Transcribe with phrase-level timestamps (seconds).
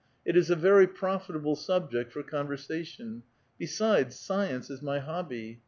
[0.25, 3.21] It is a very profitable subject for conversation;
[3.59, 5.59] besides, science is my hobby.